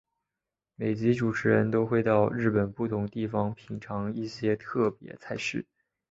[0.73, 5.67] 每集主持人都会到日本不同地方品尝一些特别菜式。